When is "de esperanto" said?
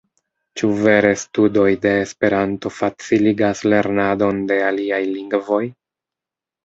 1.83-2.71